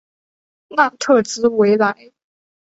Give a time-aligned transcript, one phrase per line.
[0.69, 1.95] 纳特兹维莱。